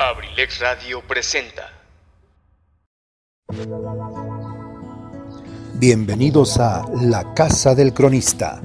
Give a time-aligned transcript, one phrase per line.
[0.00, 1.68] Abrilex Radio presenta.
[5.78, 8.62] Bienvenidos a La Casa del Cronista.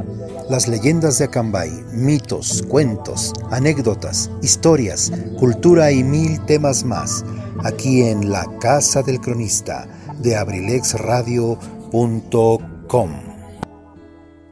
[0.49, 7.25] Las leyendas de Acambay, mitos, cuentos, anécdotas, historias, cultura y mil temas más.
[7.65, 9.89] Aquí en La Casa del Cronista
[10.23, 13.09] de abrilexradio.com.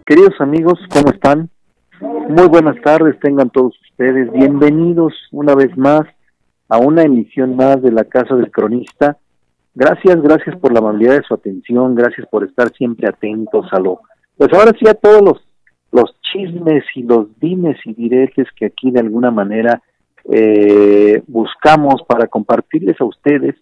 [0.05, 1.49] Queridos amigos, ¿cómo están?
[2.27, 4.29] Muy buenas tardes, tengan todos ustedes.
[4.33, 6.05] Bienvenidos una vez más
[6.69, 9.17] a una emisión más de la Casa del Cronista.
[9.75, 14.01] Gracias, gracias por la amabilidad de su atención, gracias por estar siempre atentos a lo,
[14.37, 15.47] pues ahora sí a todos los,
[15.91, 19.81] los chismes y los dimes y diretes que aquí de alguna manera
[20.31, 23.55] eh, buscamos para compartirles a ustedes,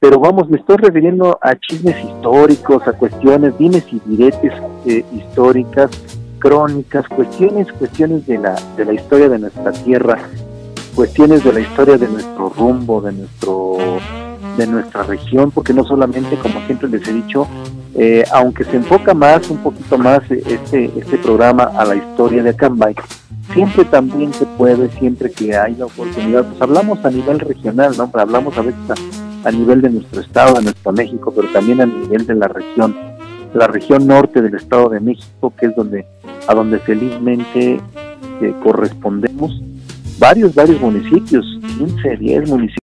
[0.00, 4.52] pero vamos, me estoy refiriendo a chismes históricos, a cuestiones, dimes y diretes
[4.86, 5.90] eh, históricas,
[6.38, 10.18] crónicas, cuestiones, cuestiones de la, de la historia de nuestra tierra,
[10.98, 13.76] cuestiones de la historia de nuestro rumbo, de nuestro
[14.56, 17.46] de nuestra región, porque no solamente, como siempre les he dicho,
[17.94, 22.50] eh, aunque se enfoca más, un poquito más este, este programa a la historia de
[22.50, 22.96] Acambay,
[23.54, 28.10] siempre también se puede, siempre que hay la oportunidad, pues hablamos a nivel regional, ¿no?
[28.14, 28.80] Hablamos a veces
[29.44, 32.96] a, nivel de nuestro estado, de nuestro México, pero también a nivel de la región,
[33.54, 36.04] la región norte del estado de México, que es donde,
[36.48, 37.80] a donde felizmente
[38.40, 39.62] eh, correspondemos
[40.18, 41.44] varios, varios municipios,
[41.78, 42.82] 15, 10 municipios,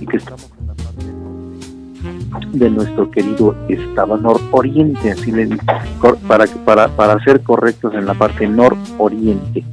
[0.00, 5.62] y que estamos en la parte de nuestro querido estado nororiente, así le digo,
[6.28, 9.64] para, para, para ser correctos en la parte nororiente.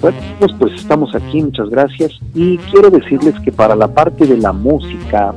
[0.00, 4.36] Bueno, pues, pues estamos aquí, muchas gracias, y quiero decirles que para la parte de
[4.36, 5.34] la música,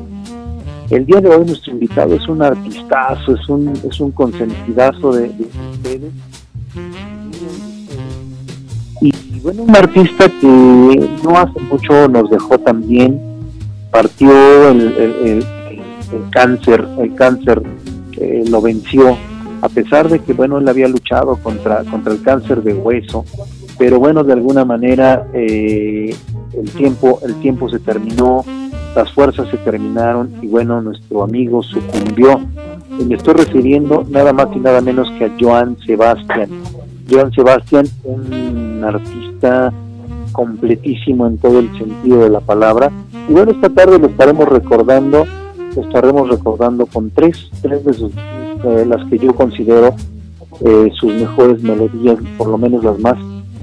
[0.90, 5.30] el día de hoy nuestro invitado es un artistazo, es un, es un consentidazo de,
[5.30, 6.29] de ustedes
[9.42, 13.20] bueno, un artista que no hace mucho nos dejó también,
[13.92, 15.46] partió el, el,
[16.32, 17.62] cáncer, el cáncer
[18.18, 19.18] eh, lo venció,
[19.62, 23.26] a pesar de que bueno, él había luchado contra, contra el cáncer de hueso,
[23.78, 26.14] pero bueno, de alguna manera eh,
[26.54, 28.44] el, tiempo, el tiempo se terminó,
[28.96, 32.42] las fuerzas se terminaron y bueno, nuestro amigo sucumbió.
[33.00, 36.50] Y me estoy refiriendo nada más y nada menos que a Joan Sebastián.
[37.10, 39.29] Joan Sebastián, un artista
[40.32, 42.92] completísimo en todo el sentido de la palabra.
[43.28, 45.26] Y bueno, esta tarde lo estaremos recordando,
[45.76, 49.96] lo estaremos recordando con tres, tres de sus, eh, las que yo considero
[50.62, 53.18] eh, sus mejores melodías, por lo menos las más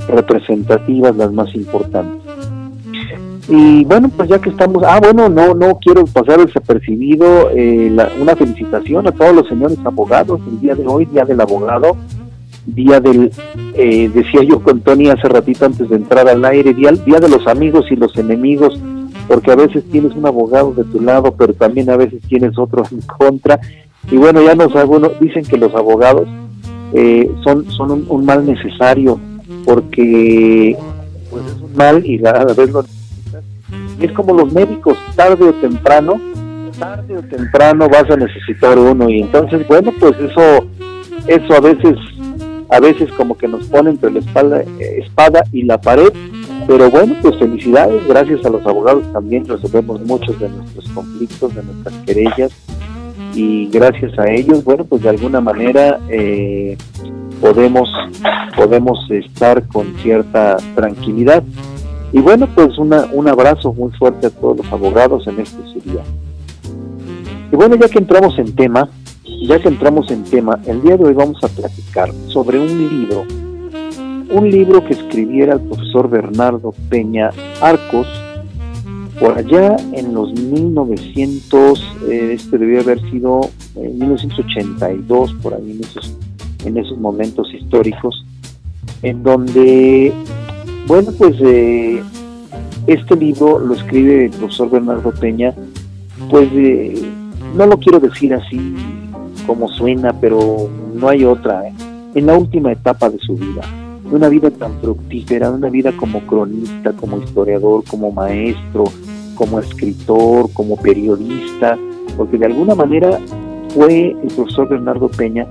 [0.08, 2.22] representativas, las más importantes.
[3.48, 8.34] Y bueno, pues ya que estamos, ah, bueno, no, no quiero pasar desapercibido eh, una
[8.34, 11.96] felicitación a todos los señores abogados el día de hoy, Día del Abogado,
[12.66, 13.30] día del,
[13.74, 17.28] eh, decía yo con Tony hace ratito antes de entrar al aire, día, día de
[17.28, 18.78] los amigos y los enemigos,
[19.28, 22.82] porque a veces tienes un abogado de tu lado, pero también a veces tienes otro
[22.90, 23.60] en contra.
[24.10, 26.28] Y bueno, ya nos algunos dicen que los abogados
[26.92, 29.18] eh, son, son un, mal necesario,
[29.64, 30.76] porque
[31.30, 32.84] pues es un mal y a la vez lo
[34.00, 36.20] Y es como los médicos, tarde o temprano,
[36.78, 39.08] tarde o temprano vas a necesitar uno.
[39.08, 40.66] Y entonces, bueno, pues eso,
[41.26, 41.96] eso a veces
[42.68, 46.12] a veces como que nos pone entre la espalda, eh, espada y la pared,
[46.66, 51.62] pero bueno, pues felicidades, gracias a los abogados también resolvemos muchos de nuestros conflictos, de
[51.62, 52.52] nuestras querellas,
[53.34, 56.76] y gracias a ellos, bueno, pues de alguna manera eh,
[57.40, 57.88] podemos,
[58.56, 61.42] podemos estar con cierta tranquilidad.
[62.12, 66.02] Y bueno, pues una, un abrazo muy fuerte a todos los abogados en este día.
[67.52, 68.88] Y bueno, ya que entramos en tema,
[69.42, 73.24] ya que entramos en tema, el día de hoy vamos a platicar sobre un libro,
[74.30, 77.30] un libro que escribiera el profesor Bernardo Peña
[77.60, 78.06] Arcos,
[79.20, 83.40] por allá en los 1900, eh, este debía haber sido
[83.76, 86.16] en 1982, por ahí en esos,
[86.64, 88.24] en esos momentos históricos,
[89.02, 90.12] en donde,
[90.86, 92.02] bueno, pues eh,
[92.86, 95.54] este libro lo escribe el profesor Bernardo Peña,
[96.30, 97.10] pues eh,
[97.54, 98.74] no lo quiero decir así
[99.46, 101.72] como suena, pero no hay otra, ¿eh?
[102.14, 103.62] en la última etapa de su vida,
[104.10, 108.84] una vida tan fructífera, una vida como cronista, como historiador, como maestro,
[109.34, 111.78] como escritor, como periodista,
[112.16, 113.18] porque de alguna manera
[113.74, 115.46] fue el profesor Bernardo Peña,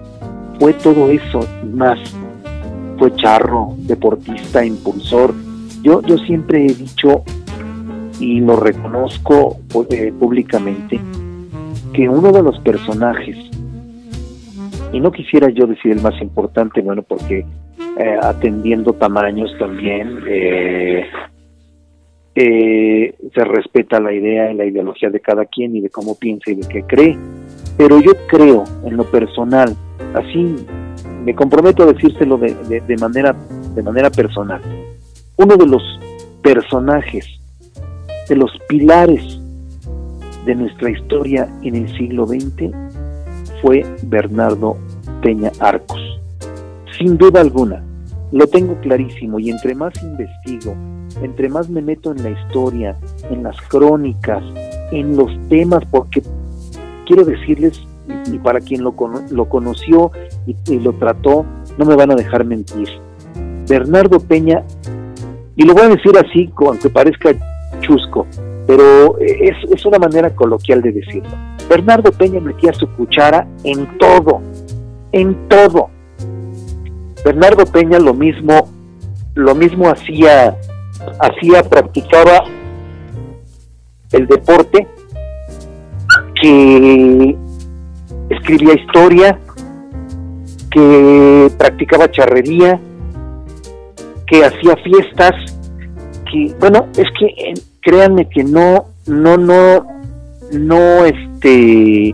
[0.59, 1.41] fue todo eso
[1.73, 1.99] más,
[2.97, 5.33] fue charro, deportista, impulsor.
[5.83, 7.23] Yo, yo siempre he dicho
[8.19, 9.57] y lo reconozco
[9.91, 10.99] eh, públicamente
[11.93, 13.37] que uno de los personajes
[14.95, 17.45] y no quisiera yo decir el más importante, bueno, porque
[17.97, 21.05] eh, atendiendo tamaños también, eh,
[22.33, 26.49] eh, se respeta la idea y la ideología de cada quien y de cómo piensa
[26.49, 27.17] y de qué cree.
[27.77, 29.75] Pero yo creo, en lo personal,
[30.13, 30.55] así
[31.25, 33.35] me comprometo a decírselo de, de, manera,
[33.75, 34.61] de manera personal,
[35.35, 35.83] uno de los
[36.41, 37.27] personajes,
[38.29, 39.41] de los pilares
[40.45, 42.71] de nuestra historia en el siglo XX
[43.61, 44.77] fue Bernardo
[45.21, 45.99] Peña Arcos.
[46.97, 47.83] Sin duda alguna,
[48.31, 50.75] lo tengo clarísimo y entre más investigo,
[51.21, 52.95] entre más me meto en la historia,
[53.29, 54.43] en las crónicas,
[54.91, 56.21] en los temas, porque
[57.05, 57.81] quiero decirles,
[58.31, 58.93] y para quien lo,
[59.31, 60.11] lo conoció
[60.45, 61.45] y, lo trató,
[61.77, 62.89] no me van a dejar mentir.
[63.67, 64.63] Bernardo Peña,
[65.55, 67.31] y lo voy a decir así, aunque parezca
[67.81, 68.25] chusco,
[68.67, 71.35] pero es una manera coloquial de decirlo.
[71.69, 74.41] Bernardo Peña metía su cuchara en todo,
[75.15, 75.89] en todo.
[77.23, 78.69] Bernardo Peña lo mismo,
[79.33, 80.57] lo mismo hacía,
[81.21, 82.43] hacía, practicaba
[84.11, 84.85] el deporte,
[86.41, 87.35] que
[88.29, 89.39] escribía historia,
[90.69, 92.79] que practicaba charrería,
[94.27, 95.31] que hacía fiestas,
[96.29, 99.87] que bueno, es que créanme que no, no, no,
[100.51, 102.13] no, este,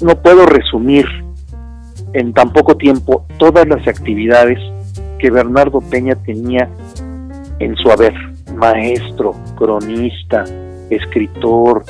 [0.00, 1.19] no puedo resumir
[2.12, 4.58] en tan poco tiempo todas las actividades
[5.18, 6.68] que Bernardo Peña tenía
[7.58, 8.14] en su haber,
[8.54, 10.44] maestro, cronista,
[10.90, 11.84] escritor,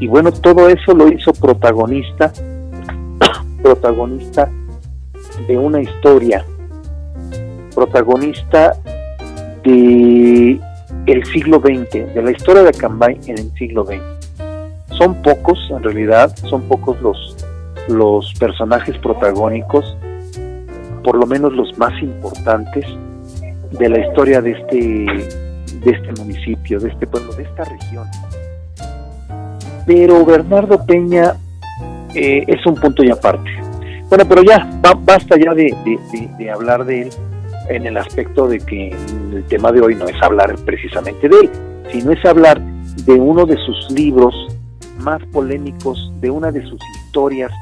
[0.00, 2.32] y bueno, todo eso lo hizo protagonista,
[3.62, 4.48] protagonista
[5.46, 6.44] de una historia,
[7.74, 8.76] protagonista
[9.64, 10.60] de
[11.06, 14.02] el siglo XX, de la historia de Acambay en el siglo XX.
[14.96, 17.36] Son pocos, en realidad, son pocos los,
[17.88, 19.96] los personajes protagónicos,
[21.02, 22.84] por lo menos los más importantes
[23.72, 24.76] de la historia de este,
[25.80, 28.06] de este municipio, de este pueblo, de esta región.
[29.86, 31.34] Pero Bernardo Peña
[32.14, 33.50] eh, es un punto y aparte.
[34.08, 34.68] Bueno, pero ya,
[35.04, 35.74] basta ya de,
[36.38, 37.10] de hablar de él
[37.68, 41.50] en el aspecto de que el tema de hoy no es hablar precisamente de él,
[41.92, 42.60] sino es hablar
[43.04, 44.34] de uno de sus libros
[45.00, 47.52] más polémicos, de una de sus historias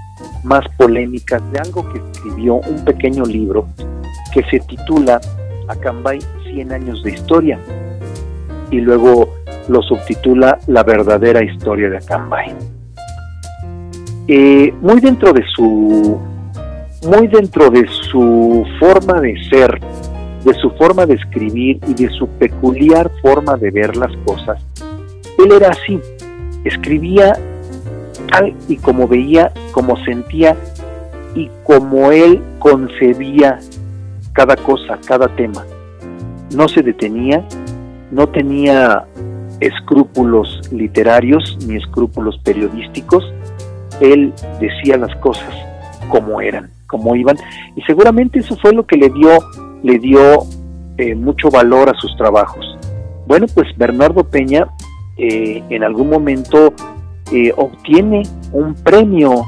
[0.46, 3.66] más polémicas, de algo que escribió, un pequeño libro
[4.32, 5.20] que se titula
[5.69, 6.20] Acambay
[6.50, 7.58] 100 años de historia
[8.70, 9.34] y luego
[9.69, 12.54] lo subtitula La verdadera historia de Acambay.
[14.28, 16.19] Eh, muy dentro de su
[17.08, 19.81] muy dentro de su forma de ser,
[20.44, 24.60] de su forma de escribir y de su peculiar forma de ver las cosas,
[25.38, 26.00] él era así,
[26.64, 27.34] escribía
[28.26, 30.56] tal y como veía, como sentía
[31.34, 33.58] y como él concebía
[34.32, 35.64] cada cosa, cada tema.
[36.55, 37.44] No se detenía,
[38.11, 39.05] no tenía
[39.61, 43.25] escrúpulos literarios ni escrúpulos periodísticos,
[44.00, 45.52] él decía las cosas
[46.08, 47.37] como eran como iban.
[47.75, 49.38] Y seguramente eso fue lo que le dio
[49.82, 50.44] le dio
[50.96, 52.78] eh, mucho valor a sus trabajos.
[53.26, 54.67] Bueno pues Bernardo Peña
[55.19, 56.73] eh, en algún momento
[57.32, 59.44] eh, obtiene un premio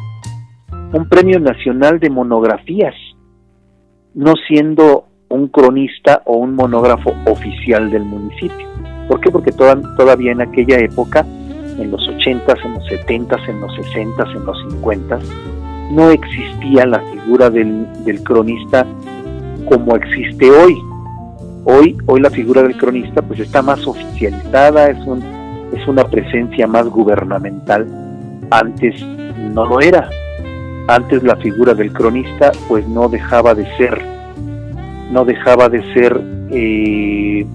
[0.93, 2.95] un premio nacional de monografías
[4.15, 8.69] no siendo un cronista o un monógrafo oficial del municipio
[9.09, 9.31] ¿por qué?
[9.31, 11.27] porque todavía en aquella época
[11.79, 15.23] en los 80s, en los 70s, en los 60s, en los 50s
[15.91, 17.87] no existía la figura del,
[18.25, 18.87] cronista
[19.69, 20.77] como existe hoy.
[21.65, 25.23] Hoy, hoy la figura del cronista pues está más oficializada, es, un,
[25.73, 27.87] es una presencia más gubernamental.
[28.51, 29.01] Antes
[29.55, 30.09] no lo era.
[30.89, 34.01] Antes la figura del cronista pues no dejaba de ser,
[35.13, 36.19] no dejaba de ser
[36.51, 37.47] eh,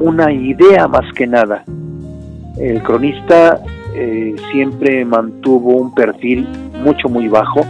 [0.00, 1.64] una idea más que nada.
[2.56, 3.60] El cronista
[3.94, 6.46] eh, siempre mantuvo un perfil
[6.82, 7.60] mucho, muy bajo,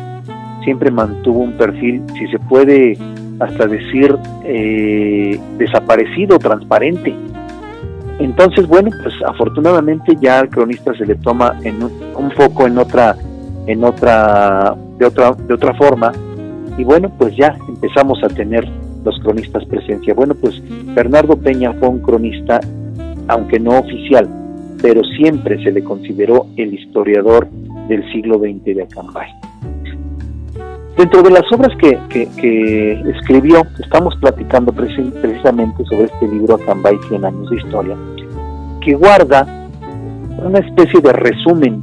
[0.62, 2.97] siempre mantuvo un perfil, si se puede
[3.41, 7.14] hasta decir, eh, desaparecido, transparente.
[8.18, 12.78] Entonces, bueno, pues afortunadamente ya al cronista se le toma en un, un poco en
[12.78, 13.16] otra,
[13.66, 16.12] en otra, de otra, de otra forma,
[16.76, 18.68] y bueno, pues ya empezamos a tener
[19.04, 20.14] los cronistas presencia.
[20.14, 20.61] Bueno, pues
[20.94, 22.61] Bernardo Peña fue un cronista,
[23.28, 24.28] aunque no oficial,
[24.83, 27.49] pero siempre se le consideró el historiador
[27.88, 29.44] del siglo XX de Acambay.
[30.97, 31.99] Dentro de las obras que,
[33.17, 37.97] escribió, estamos platicando precisamente sobre este libro Acambay 100 años de historia,
[38.81, 39.45] que guarda
[40.39, 41.83] una especie de resumen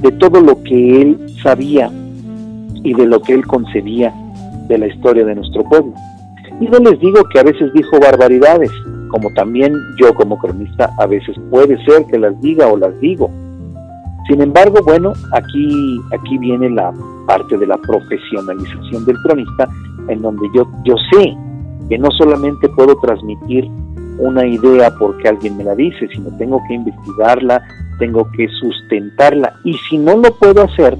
[0.00, 1.90] de todo lo que él sabía
[2.84, 4.12] y de lo que él concebía
[4.68, 5.94] de la historia de nuestro pueblo.
[6.60, 8.70] Y no les digo que a veces dijo barbaridades,
[9.08, 13.30] como también yo como cronista a veces puede ser que las diga o las digo.
[14.28, 16.92] Sin embargo, bueno, aquí, aquí viene la
[17.26, 19.68] parte de la profesionalización del cronista,
[20.08, 21.36] en donde yo, yo sé
[21.88, 23.68] que no solamente puedo transmitir
[24.18, 27.62] una idea porque alguien me la dice, sino tengo que investigarla,
[27.98, 29.54] tengo que sustentarla.
[29.64, 30.96] Y si no lo puedo hacer,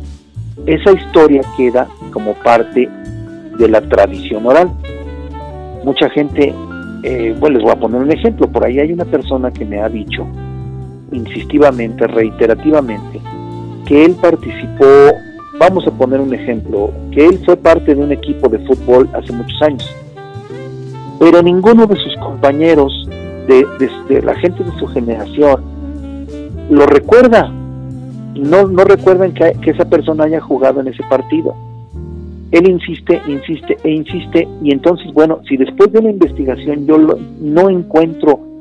[0.67, 2.89] esa historia queda como parte
[3.59, 4.71] de la tradición oral.
[5.85, 6.55] Mucha gente,
[7.05, 9.81] eh, bueno, les voy a poner un ejemplo, por ahí hay una persona que me
[9.81, 10.27] ha dicho
[11.13, 13.21] insistivamente, reiterativamente,
[13.87, 14.85] que él participó,
[15.59, 19.33] vamos a poner un ejemplo, que él fue parte de un equipo de fútbol hace
[19.33, 19.97] muchos años,
[21.19, 23.09] pero ninguno de sus compañeros,
[23.47, 25.63] de, la gente de su generación,
[26.71, 31.55] lo recuerda, no, no recuerdan que, que esa persona haya jugado en ese partido.
[32.51, 37.71] Él insiste, insiste e insiste y entonces, bueno, si después de una investigación yo no
[37.71, 38.52] encuentro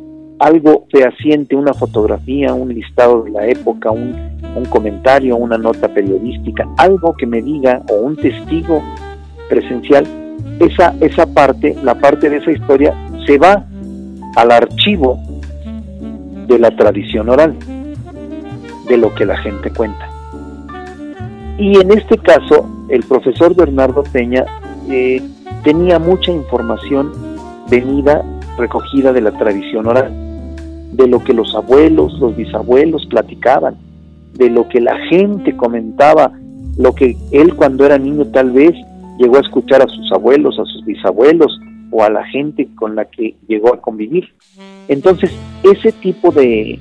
[0.41, 4.31] algo fehaciente, una fotografía, un listado de la época, un,
[4.71, 8.81] comentario, una nota periodística, algo que me diga o un testigo
[9.47, 10.05] presencial,
[10.59, 12.95] esa, esa parte, la parte de esa historia,
[13.27, 13.63] se va
[14.35, 15.19] al archivo
[16.47, 17.55] de la tradición oral,
[18.87, 20.09] de lo que la gente cuenta.
[21.59, 24.45] Y en este caso, el profesor Bernardo Peña
[24.89, 25.21] eh,
[25.63, 27.11] tenía mucha información
[27.69, 28.23] venida,
[28.57, 30.30] recogida de la tradición oral,
[30.91, 33.75] de lo que los abuelos, los bisabuelos platicaban,
[34.33, 36.31] de lo que la gente comentaba,
[36.77, 38.73] lo que él cuando era niño tal vez
[39.17, 41.59] llegó a escuchar a sus abuelos, a sus bisabuelos
[41.91, 44.33] o a la gente con la que llegó a convivir.
[44.87, 45.31] Entonces,
[45.63, 46.79] ese tipo de,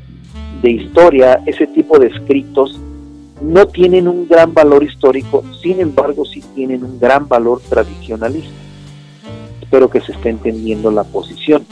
[0.62, 2.81] de historia, ese tipo de escritos,
[3.40, 8.50] no tienen un gran valor histórico, sin embargo sí tienen un gran valor tradicionalista.
[9.62, 11.64] Espero que se esté entendiendo la posición.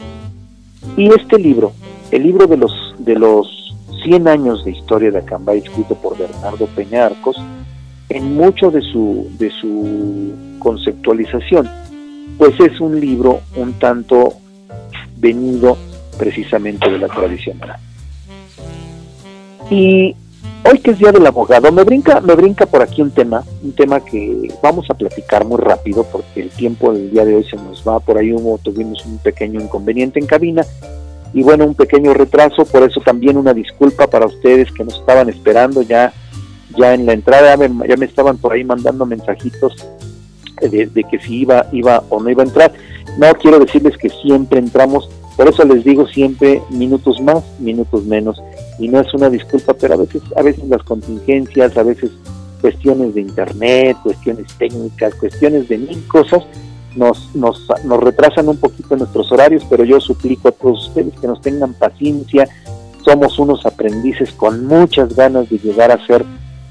[0.97, 1.73] Y este libro,
[2.11, 6.67] el libro de los, de los 100 años de historia de Acambay, escrito por Bernardo
[6.67, 7.37] Peña Arcos,
[8.09, 11.69] en mucho de su, de su conceptualización,
[12.37, 14.33] pues es un libro un tanto
[15.17, 15.77] venido
[16.17, 17.79] precisamente de la tradición oral.
[19.69, 20.15] Y
[20.67, 23.73] hoy que es Día del Abogado, me brinca, me brinca por aquí un tema, un
[23.73, 27.57] tema que vamos a platicar muy rápido porque el tiempo del día de hoy se
[27.57, 30.65] nos va, por ahí hubo, tuvimos un pequeño inconveniente en cabina
[31.33, 35.29] y bueno, un pequeño retraso, por eso también una disculpa para ustedes que nos estaban
[35.29, 36.11] esperando ya,
[36.77, 39.73] ya en la entrada, ya me, estaban por ahí mandando mensajitos
[40.61, 42.73] de, de, que si iba, iba o no iba a entrar.
[43.17, 48.41] No quiero decirles que siempre entramos, por eso les digo siempre minutos más, minutos menos,
[48.79, 52.11] y no es una disculpa, pero a veces, a veces las contingencias, a veces
[52.61, 56.43] cuestiones de internet, cuestiones técnicas, cuestiones de mil cosas,
[56.95, 57.67] nos, nos,
[58.01, 62.47] retrasan un poquito nuestros horarios, pero yo suplico a todos ustedes que nos tengan paciencia.
[63.05, 66.25] Somos unos aprendices con muchas ganas de llegar a ser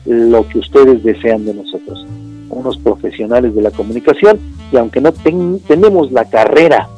[0.05, 2.07] lo que ustedes desean de nosotros,
[2.49, 4.41] unos profesionales de la comunicación
[4.73, 6.89] y aunque no tenemos la carrera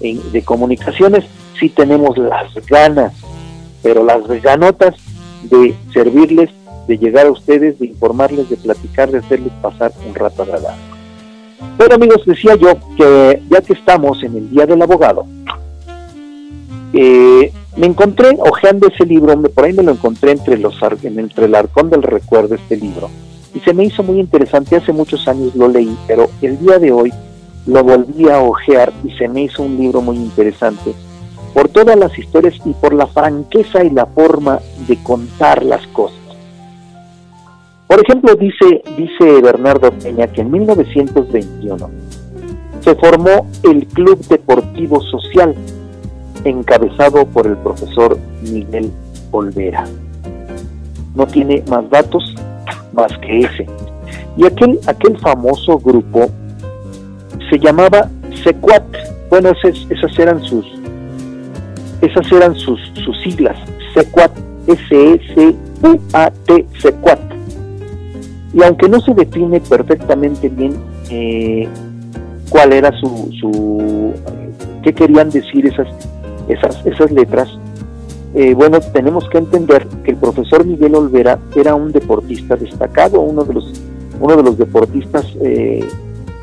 [0.00, 1.24] de comunicaciones,
[1.58, 3.12] sí tenemos las ganas,
[3.82, 4.94] pero las ganotas
[5.44, 6.50] de servirles,
[6.86, 10.95] de llegar a ustedes, de informarles, de platicar, de hacerles pasar un rato agradable.
[11.78, 15.26] Pero amigos, decía yo que ya que estamos en el Día del Abogado,
[16.92, 21.54] eh, me encontré hojeando ese libro, por ahí me lo encontré entre, los, entre el
[21.54, 23.10] arcón del recuerdo este libro,
[23.54, 26.92] y se me hizo muy interesante, hace muchos años lo leí, pero el día de
[26.92, 27.12] hoy
[27.66, 30.94] lo volví a hojear y se me hizo un libro muy interesante
[31.52, 36.25] por todas las historias y por la franqueza y la forma de contar las cosas.
[37.86, 41.90] Por ejemplo, dice, dice Bernardo Peña que en 1921
[42.80, 45.54] se formó el Club Deportivo Social,
[46.44, 48.90] encabezado por el profesor Miguel
[49.30, 49.84] Olvera.
[51.14, 52.34] No tiene más datos
[52.92, 53.66] más que ese.
[54.36, 56.28] Y aquel, aquel famoso grupo
[57.48, 58.10] se llamaba
[58.42, 58.84] Secuat.
[59.30, 60.66] Bueno, esas, esas eran sus
[62.02, 63.56] esas eran sus, sus siglas,
[63.94, 64.30] Secuat,
[64.66, 65.46] S-E-C-U-A-T,
[66.78, 67.35] Secuat
[68.56, 70.72] y aunque no se define perfectamente bien
[71.10, 71.68] eh,
[72.48, 74.14] cuál era su, su
[74.82, 75.86] qué querían decir esas
[76.48, 77.50] esas esas letras
[78.34, 83.44] eh, bueno tenemos que entender que el profesor Miguel Olvera era un deportista destacado uno
[83.44, 83.72] de los
[84.20, 85.86] uno de los deportistas eh,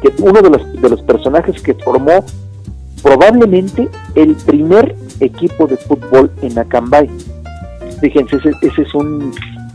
[0.03, 2.23] que uno de los de los personajes que formó
[3.01, 7.09] probablemente el primer equipo de fútbol en Acambay.
[7.99, 9.33] Fíjense ese es un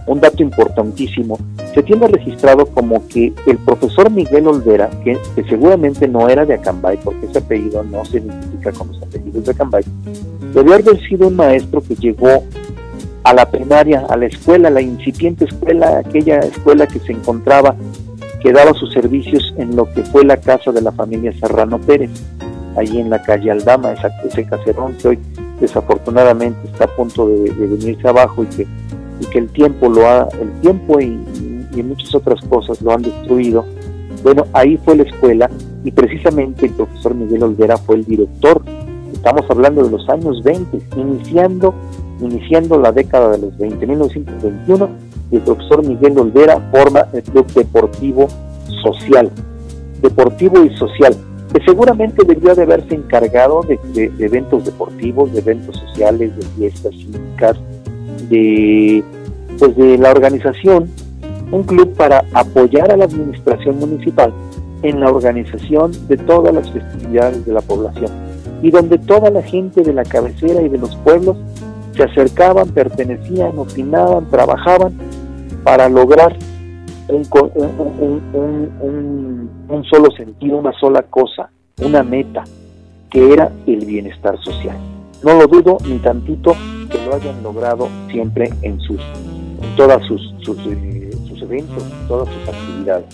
[0.09, 1.38] un dato importantísimo,
[1.75, 6.99] se tiene registrado como que el profesor Miguel Olvera, que, seguramente no era de Acambay,
[7.05, 9.85] porque ese apellido no se identifica con los apellidos de Acambay,
[10.55, 12.43] debió haber sido un maestro que llegó
[13.23, 17.77] a la primaria, a la escuela, la incipiente escuela, aquella escuela que se encontraba,
[18.41, 22.11] que daba sus servicios en lo que fue la casa de la familia Serrano Pérez,
[22.77, 25.19] allí en la calle Aldama, ese caserón que hoy
[25.61, 28.67] desafortunadamente está a punto de, venirse abajo y que,
[29.21, 31.19] y que el tiempo lo ha, el tiempo y,
[31.75, 33.65] y muchas otras cosas lo han destruido.
[34.23, 35.51] Bueno, ahí fue la escuela
[35.85, 38.63] y precisamente el profesor Miguel Olvera fue el director.
[39.13, 41.75] Estamos hablando de los años 20, iniciando,
[42.21, 44.89] iniciando la década de los 20, 1921,
[45.31, 48.29] y el profesor Miguel Olvera forma el Club Deportivo
[48.83, 49.31] Social.
[50.03, 51.15] Deportivo y Social,
[51.53, 57.57] que seguramente debió de haberse encargado de, eventos deportivos, de eventos sociales, de fiestas cívicas,
[58.28, 59.02] de,
[59.58, 60.90] pues de la organización,
[61.50, 64.32] un club para apoyar a la administración municipal
[64.82, 68.11] en la organización de todas las festividades de la población
[68.62, 71.37] y donde toda la gente de la cabecera y de los pueblos
[71.94, 74.92] se acercaban, pertenecían, opinaban, trabajaban
[75.64, 76.37] para lograr
[77.08, 77.26] un,
[79.68, 81.50] un, solo sentido, una sola cosa,
[81.82, 82.44] una meta,
[83.11, 84.76] que era el bienestar social.
[85.23, 86.55] No lo dudo ni tantito
[86.91, 89.01] que lo hayan logrado siempre en sus
[89.63, 93.07] en todas sus, sus, eh, sus eventos, en todas sus actividades.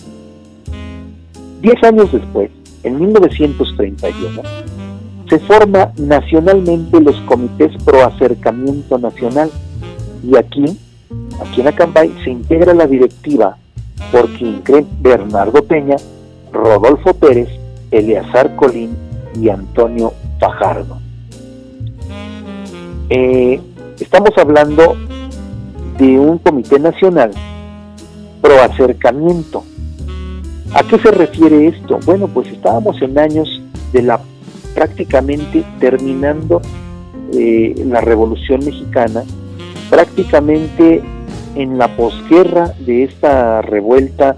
[1.61, 2.51] Diez años después,
[2.83, 4.41] en 1931,
[5.29, 9.49] se forma nacionalmente los comités pro acercamiento nacional
[10.23, 10.77] y aquí,
[11.41, 13.57] aquí en Acambay, se integra la directiva
[14.11, 15.95] por quien creen Bernardo Peña,
[16.51, 17.49] Rodolfo Pérez,
[17.89, 18.95] Eleazar Colín
[19.39, 21.04] y Antonio Fajardo.
[23.09, 23.61] Eh,
[23.99, 24.95] estamos hablando
[25.97, 27.31] de un comité nacional
[28.41, 29.63] pro acercamiento
[30.75, 31.99] ¿A qué se refiere esto?
[32.05, 33.61] Bueno, pues estábamos en años
[33.93, 34.19] de la
[34.73, 36.61] prácticamente terminando
[37.31, 39.23] eh, la Revolución Mexicana,
[39.89, 41.01] prácticamente
[41.55, 44.35] en la posguerra de esta revuelta,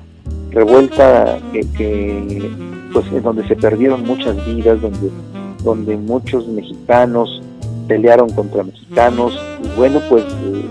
[0.52, 2.52] revuelta que,
[2.94, 5.10] pues en donde se perdieron muchas vidas, donde,
[5.64, 7.42] donde muchos mexicanos
[7.88, 10.66] pelearon contra mexicanos, y bueno, pues eh,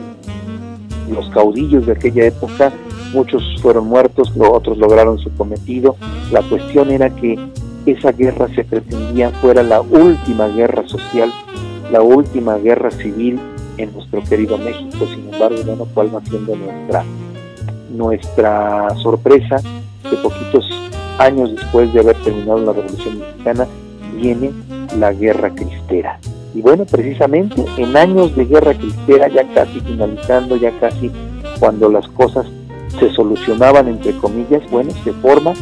[1.12, 2.72] los caudillos de aquella época
[3.12, 5.96] muchos fueron muertos, otros lograron su cometido.
[6.30, 7.38] La cuestión era que
[7.86, 11.32] esa guerra se pretendía fuera la última guerra social,
[11.90, 13.38] la última guerra civil
[13.78, 15.06] en nuestro querido México.
[15.06, 17.04] Sin embargo, bueno, cuál va siendo nuestra,
[17.90, 19.56] nuestra sorpresa
[20.08, 20.64] que poquitos
[21.18, 23.66] años después de haber terminado la Revolución Mexicana
[24.14, 24.50] viene
[24.98, 26.18] la guerra cristera.
[26.56, 31.10] Y bueno, precisamente en años de guerra cristera, ya casi finalizando, ya casi
[31.60, 32.46] cuando las cosas
[32.98, 35.52] se solucionaban entre comillas, bueno, se forma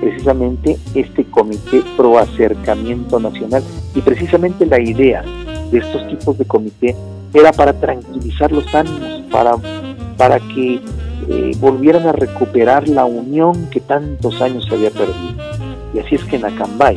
[0.00, 3.64] precisamente este comité pro acercamiento nacional
[3.96, 5.24] y precisamente la idea
[5.72, 6.94] de estos tipos de comité
[7.32, 9.56] era para tranquilizar los ánimos, para,
[10.16, 10.78] para que
[11.30, 15.34] eh, volvieran a recuperar la unión que tantos años se había perdido.
[15.92, 16.96] Y así es que en Acambay,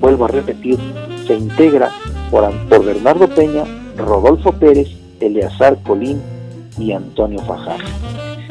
[0.00, 0.76] vuelvo a repetir,
[1.24, 1.92] se integra
[2.30, 3.64] por, Bernardo Peña,
[3.96, 4.88] Rodolfo Pérez,
[5.20, 6.20] Eleazar Colín
[6.78, 7.84] y Antonio Fajardo.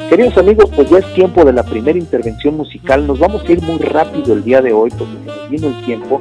[0.08, 3.06] Queridos amigos, pues ya es tiempo de la primera intervención musical.
[3.06, 5.84] Nos vamos a ir muy rápido el día de hoy porque se nos vino el
[5.84, 6.20] tiempo.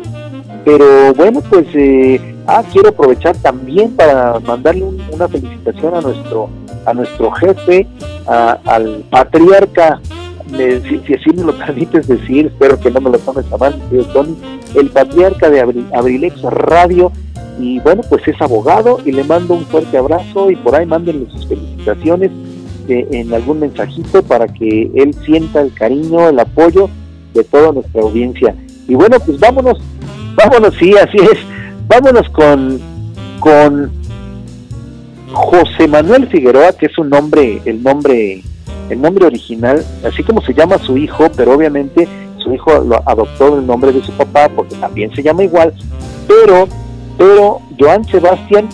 [0.63, 6.49] Pero bueno, pues eh, ah, quiero aprovechar también para mandarle una felicitación a nuestro
[6.85, 7.87] a nuestro jefe,
[8.27, 9.99] al patriarca,
[10.49, 13.75] si, así me lo permites decir, espero que no me lo tomes a mal,
[14.13, 14.35] Tony,
[14.75, 15.61] el patriarca de
[15.93, 17.11] Abrilex Radio.
[17.59, 21.29] Y bueno, pues es abogado y le mando un fuerte abrazo y por ahí mándenle
[21.31, 22.31] sus felicitaciones
[22.87, 26.89] en algún mensajito para que él sienta el cariño, el apoyo
[27.33, 28.55] de toda nuestra audiencia.
[28.87, 29.79] Y bueno, pues vámonos,
[30.35, 31.39] vámonos, sí, así es,
[31.87, 32.79] vámonos con,
[33.39, 33.91] con
[35.31, 38.43] José Manuel Figueroa, que es un nombre, el nombre,
[38.89, 43.57] el nombre original, así como se llama su hijo, pero obviamente su hijo lo adoptó
[43.57, 45.73] el nombre de su papá porque también se llama igual,
[46.27, 46.67] pero,
[47.17, 48.67] pero Joan Sebastián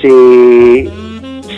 [0.00, 0.90] se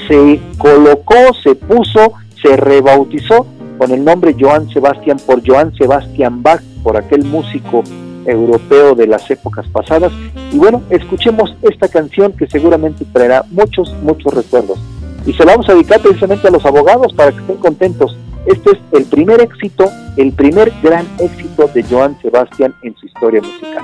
[0.09, 3.47] se colocó, se puso, se rebautizó
[3.79, 7.83] con el nombre Johann Sebastian por Johann Sebastian Bach, por aquel músico
[8.27, 10.13] europeo de las épocas pasadas.
[10.53, 14.79] Y bueno, escuchemos esta canción que seguramente traerá muchos, muchos recuerdos.
[15.27, 18.17] Y se la vamos a dedicar precisamente a los abogados para que estén contentos.
[18.47, 23.41] Este es el primer éxito, el primer gran éxito de Johann Sebastian en su historia
[23.41, 23.83] musical.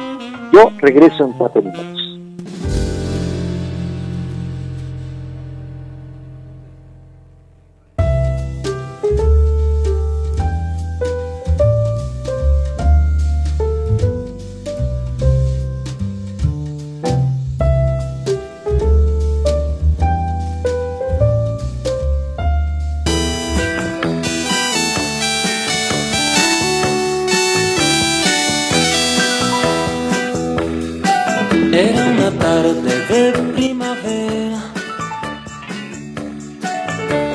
[0.52, 2.09] Yo regreso en cuatro minutos.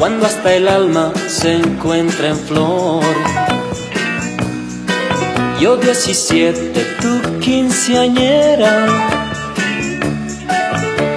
[0.08, 3.04] Cuando hasta el alma se encuentra en flor.
[5.60, 8.86] Yo 17, tú quinceañera,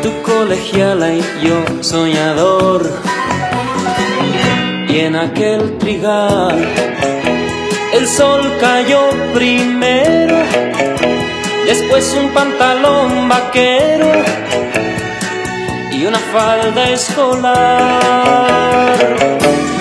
[0.03, 2.91] tu colegiala y yo soñador.
[4.89, 6.57] Y en aquel trigal
[7.93, 9.03] el sol cayó
[9.35, 10.39] primero,
[11.67, 14.48] después un pantalón vaquero
[16.09, 17.59] una falda escolar.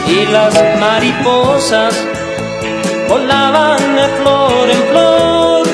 [0.08, 1.94] Y las mariposas
[3.08, 5.68] volaban de flor en flor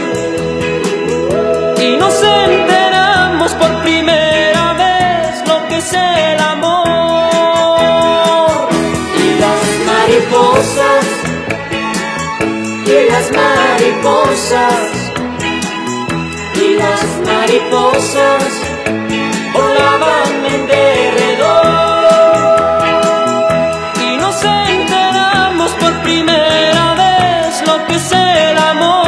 [1.81, 7.29] y nos enteramos por primera vez lo que es el amor.
[9.25, 11.05] Y las mariposas
[12.85, 14.89] y las mariposas
[16.55, 18.43] y las mariposas
[19.53, 20.42] volaban
[24.01, 29.03] y nos enteramos por primera vez lo que es el amor.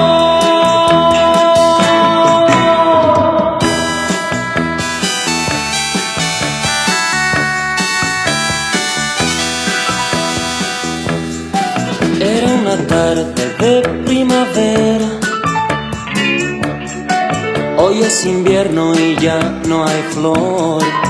[12.21, 15.09] Era una tarde de primavera.
[17.77, 21.04] Hoy es invierno y ya no hay flor.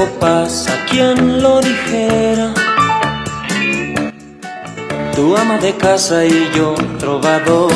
[0.00, 2.54] Tiempo pasa, quien lo dijera.
[5.14, 7.70] Tu ama de casa y yo trovador.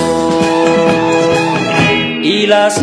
[2.22, 2.82] Y las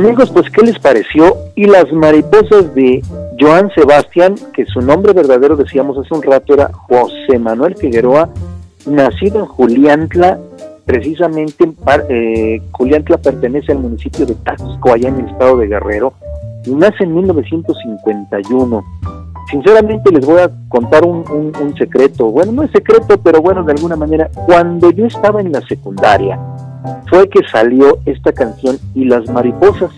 [0.00, 1.36] Amigos, pues, ¿qué les pareció?
[1.54, 3.02] Y las mariposas de
[3.38, 8.30] Joan Sebastián, que su nombre verdadero, decíamos hace un rato, era José Manuel Figueroa,
[8.86, 10.38] nacido en Juliantla,
[10.86, 11.70] precisamente
[12.08, 16.14] eh, Juliantla pertenece al municipio de Taxco, allá en el estado de Guerrero,
[16.64, 18.82] y nace en 1951.
[19.50, 23.64] Sinceramente les voy a contar un, un- un secreto, bueno, no es secreto, pero bueno,
[23.64, 26.38] de alguna manera, cuando yo estaba en la secundaria,
[27.08, 29.90] fue que salió esta canción y las mariposas.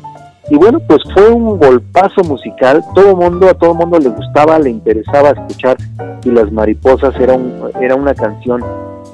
[0.51, 4.71] Y bueno, pues fue un golpazo musical, todo mundo, a todo mundo le gustaba, le
[4.71, 5.77] interesaba escuchar.
[6.25, 8.61] Y las mariposas era, un, era una canción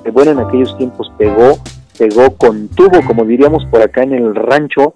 [0.03, 1.59] que bueno en aquellos tiempos pegó,
[1.99, 4.95] pegó con tubo, como diríamos por acá en el rancho,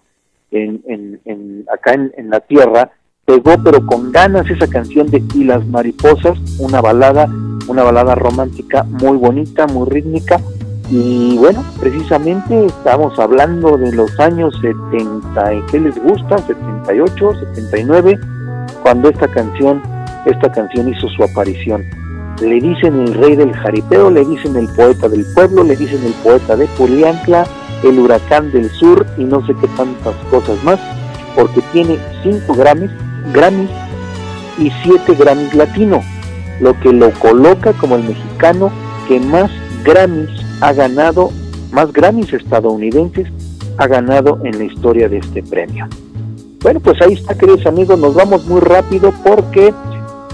[0.50, 0.82] en,
[1.24, 2.90] en, acá en, en la tierra,
[3.24, 7.28] pegó pero con ganas esa canción de Y las mariposas, una balada,
[7.68, 10.40] una balada romántica muy bonita, muy rítmica,
[10.94, 16.36] y bueno, precisamente estamos hablando de los años 70, ¿qué les gusta?
[16.36, 18.20] 78, 79,
[18.82, 19.80] cuando esta canción,
[20.26, 21.82] esta canción hizo su aparición.
[22.42, 26.12] Le dicen el rey del jaripeo, le dicen el poeta del pueblo, le dicen el
[26.22, 27.46] poeta de Puliancla,
[27.84, 30.78] el huracán del sur y no sé qué tantas cosas más,
[31.34, 32.90] porque tiene 5 Grammys,
[33.32, 33.70] Grammys
[34.58, 36.02] y 7 Grammys latino,
[36.60, 38.70] lo que lo coloca como el mexicano
[39.08, 39.50] que más
[39.84, 41.30] Grammys ha ganado,
[41.72, 43.26] más Grammys estadounidenses
[43.78, 45.88] ha ganado en la historia de este premio.
[46.62, 49.74] Bueno, pues ahí está, queridos amigos, nos vamos muy rápido porque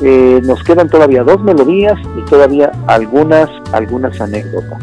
[0.03, 4.79] eh, nos quedan todavía dos melodías y todavía algunas, algunas anécdotas.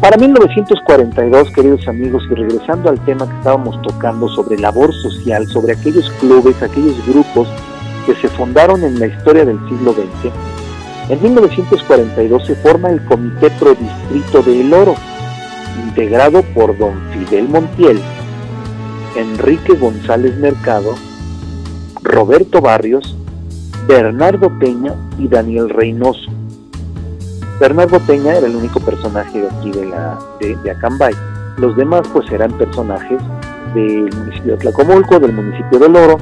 [0.00, 5.72] Para 1942, queridos amigos, y regresando al tema que estábamos tocando sobre labor social, sobre
[5.72, 7.48] aquellos clubes, aquellos grupos
[8.06, 10.32] que se fundaron en la historia del siglo XX,
[11.12, 14.94] en 1942 se forma el Comité Pro Distrito de El Oro,
[15.84, 18.00] integrado por don Fidel Montiel,
[19.14, 20.94] Enrique González Mercado,
[22.02, 23.14] Roberto Barrios,
[23.86, 26.30] Bernardo Peña y Daniel Reynoso.
[27.60, 30.18] Bernardo Peña era el único personaje de aquí de, la,
[30.72, 31.12] Acambay.
[31.58, 33.18] Los demás pues eran personajes
[33.74, 36.16] del municipio de Tlacomulco, del municipio de Oro.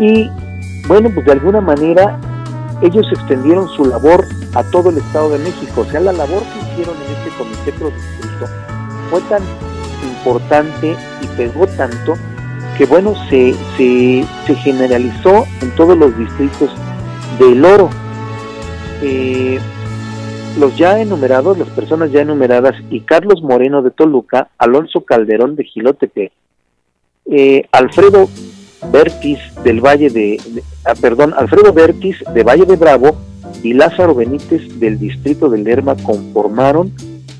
[0.00, 0.28] Y
[0.88, 2.18] bueno, pues de alguna manera
[2.82, 5.82] ellos extendieron su labor a todo el Estado de México.
[5.82, 8.46] O sea, la labor que hicieron en este comité pro distrito
[9.10, 9.42] fue tan
[10.02, 12.14] importante y pegó tanto
[12.76, 16.70] que, bueno, se, se, generalizó en todos los distritos
[17.38, 17.88] del oro.
[19.02, 19.58] Eh,
[20.58, 25.64] los ya enumerados, las personas ya enumeradas, y Carlos Moreno de Toluca, Alonso Calderón de
[25.64, 26.32] Gilotepe,
[27.26, 28.28] eh, Alfredo
[28.90, 30.40] Bertis del Valle de,
[30.84, 33.16] ah, perdón, Alfredo Bertis de Valle de Bravo
[33.62, 36.92] y Lázaro Benítez del distrito de Lerma conformaron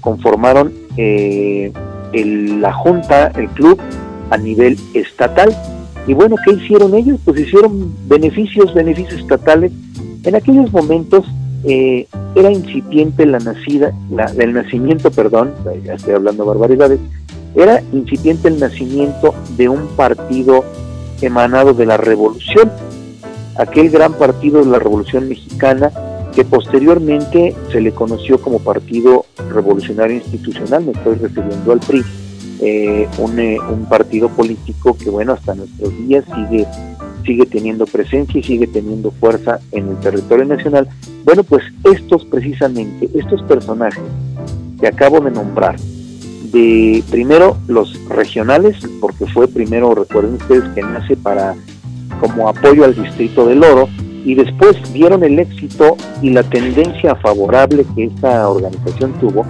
[0.07, 1.73] conformaron eh,
[2.13, 3.77] la junta, el club
[4.31, 5.53] a nivel estatal.
[6.07, 7.19] Y bueno, ¿qué hicieron ellos?
[7.25, 9.73] Pues hicieron beneficios, beneficios estatales.
[10.23, 11.27] En aquellos momentos
[11.65, 12.07] eh,
[12.37, 15.53] era incipiente la nacida, la, el nacimiento, perdón,
[15.85, 17.01] ya estoy hablando barbaridades,
[17.57, 20.65] era incipiente el nacimiento de un partido
[21.21, 22.71] emanado de la revolución,
[23.57, 25.91] aquel gran partido de la revolución mexicana
[26.35, 32.05] que posteriormente se le conoció como Partido Revolucionario Institucional, me estoy refiriendo al PRI,
[32.61, 36.67] eh, un, eh, un, partido político que bueno hasta nuestros días sigue
[37.27, 40.89] sigue teniendo presencia y sigue teniendo fuerza en el territorio nacional.
[41.25, 44.03] Bueno, pues estos precisamente, estos personajes
[44.81, 45.77] que acabo de nombrar,
[47.11, 51.55] primero los regionales, porque fue primero, recuerden ustedes, que nace para
[52.21, 53.88] como apoyo al distrito del oro,
[54.25, 59.45] y después vieron el éxito y la tendencia favorable que esta organización tuvo,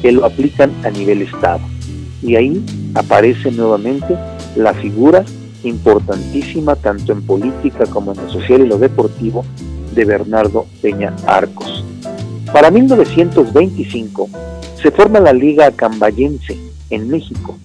[0.00, 1.60] que lo aplican a nivel Estado.
[2.22, 4.16] Y ahí aparece nuevamente
[4.56, 5.24] la figura
[5.64, 9.44] importantísima, tanto en política como en lo social y lo deportivo,
[9.94, 11.84] de Bernardo Peña Arcos.
[12.52, 14.28] Para 1925,
[14.82, 16.58] se forma la Liga Acambayense
[16.90, 17.56] en México,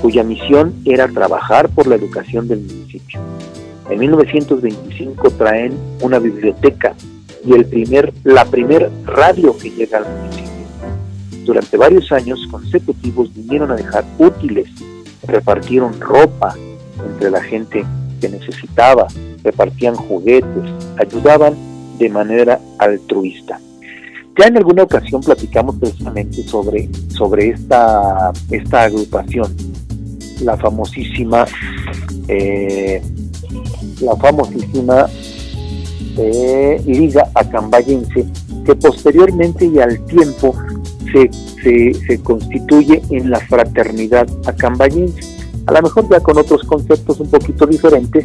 [0.00, 3.20] cuya misión era trabajar por la educación del municipio.
[3.90, 6.94] En 1925 traen una biblioteca
[7.44, 10.50] y el primer, la primer radio que llega al municipio.
[11.44, 14.68] Durante varios años consecutivos vinieron a dejar útiles,
[15.26, 16.54] repartieron ropa
[17.04, 17.84] entre la gente
[18.20, 19.08] que necesitaba,
[19.42, 21.54] repartían juguetes, ayudaban
[21.98, 23.58] de manera altruista.
[24.40, 29.54] Ya en alguna ocasión platicamos precisamente sobre, sobre esta, esta agrupación,
[30.42, 31.44] la famosísima,
[32.26, 33.02] eh,
[34.00, 35.04] la famosísima
[36.16, 38.24] eh, Liga Acambayense,
[38.64, 40.54] que posteriormente y al tiempo
[41.12, 41.30] se,
[41.62, 45.20] se, se constituye en la Fraternidad Acambayense.
[45.66, 48.24] A lo mejor ya con otros conceptos un poquito diferentes,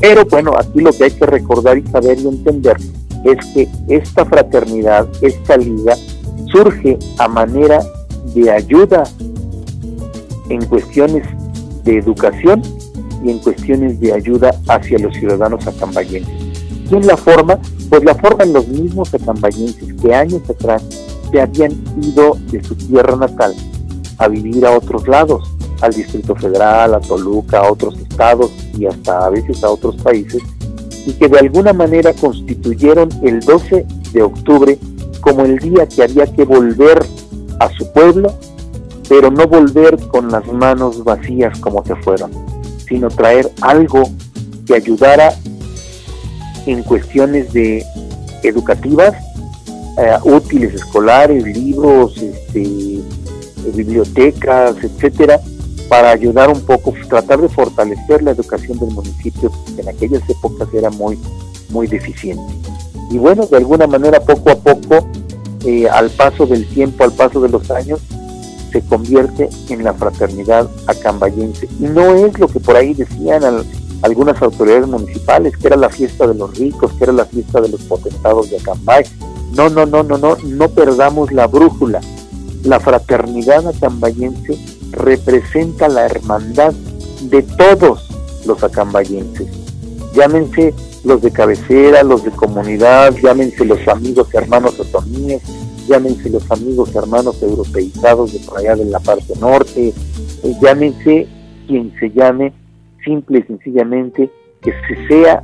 [0.00, 2.76] pero bueno, aquí lo que hay que recordar y saber y entender
[3.24, 5.94] es que esta fraternidad, esta liga,
[6.52, 7.80] surge a manera
[8.34, 9.04] de ayuda
[10.48, 11.26] en cuestiones
[11.84, 12.62] de educación
[13.24, 16.50] y en cuestiones de ayuda hacia los ciudadanos acambayenses.
[16.88, 17.58] ¿Quién la forma?
[17.88, 20.82] Pues la forman los mismos acambayenses que años atrás
[21.30, 23.54] se habían ido de su tierra natal
[24.18, 29.26] a vivir a otros lados al Distrito Federal, a Toluca, a otros estados y hasta
[29.26, 30.42] a veces a otros países,
[31.06, 34.78] y que de alguna manera constituyeron el 12 de octubre
[35.20, 37.04] como el día que había que volver
[37.58, 38.34] a su pueblo,
[39.08, 42.30] pero no volver con las manos vacías como se fueron,
[42.88, 44.02] sino traer algo
[44.66, 45.34] que ayudara
[46.66, 47.84] en cuestiones de
[48.42, 49.14] educativas,
[49.98, 53.00] eh, útiles escolares, libros, este,
[53.74, 55.40] bibliotecas, etcétera,
[55.90, 60.68] para ayudar un poco, tratar de fortalecer la educación del municipio, que en aquellas épocas
[60.72, 61.18] era muy,
[61.70, 62.54] muy deficiente.
[63.10, 65.08] Y bueno, de alguna manera, poco a poco,
[65.66, 67.98] eh, al paso del tiempo, al paso de los años,
[68.70, 71.68] se convierte en la fraternidad acambayense.
[71.80, 73.42] Y no es lo que por ahí decían
[74.02, 77.68] algunas autoridades municipales, que era la fiesta de los ricos, que era la fiesta de
[77.68, 79.02] los potentados de Acambay.
[79.56, 82.00] No, no, no, no, no, no perdamos la brújula.
[82.62, 84.56] La fraternidad acambayense
[84.92, 86.72] representa la hermandad
[87.22, 88.08] de todos
[88.46, 89.48] los acambayenses.
[90.14, 90.74] Llámense
[91.04, 95.42] los de cabecera, los de comunidad, llámense los amigos hermanos otomíes,
[95.88, 99.88] llámense los amigos hermanos europeizados de por allá de la parte norte,
[100.42, 101.26] eh, llámense
[101.66, 102.52] quien se llame,
[103.04, 105.42] simple y sencillamente, que se sea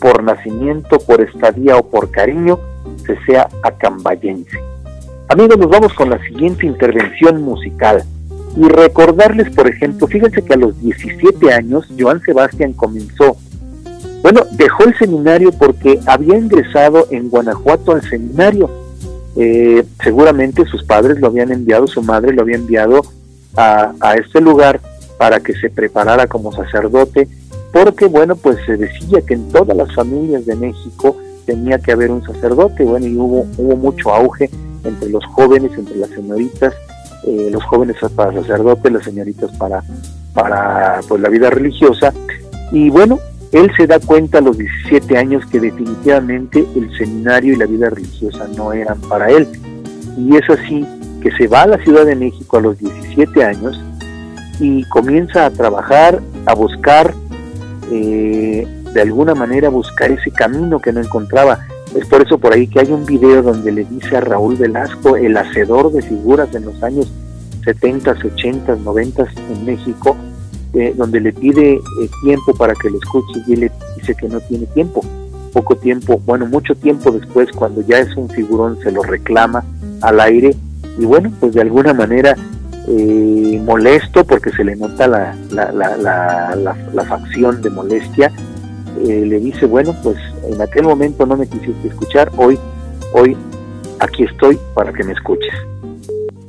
[0.00, 2.58] por nacimiento, por estadía o por cariño,
[3.04, 4.58] se sea acambayense.
[5.28, 8.02] Amigos, nos vamos con la siguiente intervención musical.
[8.56, 13.36] Y recordarles, por ejemplo, fíjense que a los 17 años Joan Sebastián comenzó,
[14.22, 18.68] bueno, dejó el seminario porque había ingresado en Guanajuato al seminario.
[19.36, 23.02] Eh, seguramente sus padres lo habían enviado, su madre lo había enviado
[23.56, 24.80] a, a este lugar
[25.18, 27.28] para que se preparara como sacerdote,
[27.72, 32.10] porque bueno, pues se decía que en todas las familias de México tenía que haber
[32.10, 34.50] un sacerdote, bueno, y hubo, hubo mucho auge
[34.84, 36.74] entre los jóvenes, entre las señoritas,
[37.28, 39.82] eh, los jóvenes para sacerdotes, las señoritas para,
[40.32, 42.14] para pues, la vida religiosa.
[42.72, 43.18] Y bueno,
[43.52, 47.90] él se da cuenta a los 17 años que definitivamente el seminario y la vida
[47.90, 49.46] religiosa no eran para él.
[50.16, 50.86] Y es así
[51.22, 53.78] que se va a la Ciudad de México a los 17 años
[54.58, 57.12] y comienza a trabajar, a buscar,
[57.92, 61.66] eh, de alguna manera, buscar ese camino que no encontraba.
[61.94, 65.16] Es por eso por ahí que hay un video donde le dice a Raúl Velasco,
[65.16, 67.10] el hacedor de figuras en los años
[67.64, 70.16] 70, 80, 90 en México,
[70.74, 71.80] eh, donde le pide eh,
[72.22, 75.02] tiempo para que lo escuche y le dice que no tiene tiempo.
[75.52, 79.64] Poco tiempo, bueno, mucho tiempo después, cuando ya es un figurón, se lo reclama
[80.02, 80.54] al aire
[80.98, 82.36] y bueno, pues de alguna manera
[82.86, 88.32] eh, molesto porque se le nota la, la, la, la facción de molestia
[89.06, 90.16] eh, le dice, bueno, pues
[90.48, 92.58] en aquel momento no me quisiste escuchar, hoy,
[93.12, 93.36] hoy
[94.00, 95.54] aquí estoy para que me escuches.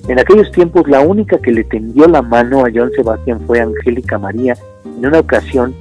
[0.08, 4.18] En aquellos tiempos la única que le tendió la mano a John Sebastián fue Angélica
[4.18, 5.76] María en una ocasión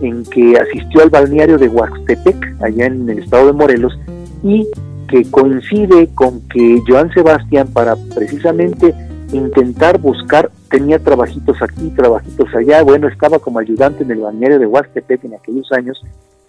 [0.00, 3.98] en que asistió al balneario de Huastepec, allá en el estado de Morelos,
[4.42, 4.66] y
[5.08, 8.94] que coincide con que Joan Sebastián, para precisamente
[9.32, 14.66] intentar buscar tenía trabajitos aquí, trabajitos allá, bueno, estaba como ayudante en el balneario de
[14.66, 16.02] Huastepec en aquellos años,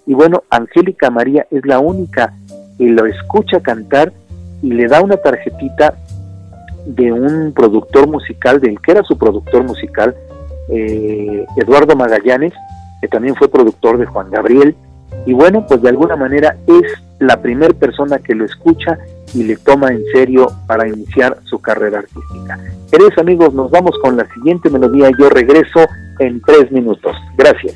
[0.05, 2.33] y bueno, Angélica María es la única
[2.77, 4.11] que lo escucha cantar
[4.61, 5.95] y le da una tarjetita
[6.85, 10.15] de un productor musical, del que era su productor musical,
[10.69, 12.53] eh, Eduardo Magallanes,
[13.01, 14.75] que también fue productor de Juan Gabriel,
[15.25, 16.83] y bueno, pues de alguna manera es
[17.19, 18.97] la primera persona que lo escucha
[19.33, 22.59] y le toma en serio para iniciar su carrera artística.
[22.91, 25.11] Queridos amigos, nos vamos con la siguiente melodía.
[25.17, 25.79] Yo regreso
[26.19, 27.15] en tres minutos.
[27.37, 27.75] Gracias.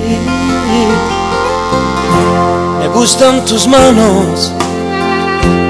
[3.01, 4.51] Gustan tus manos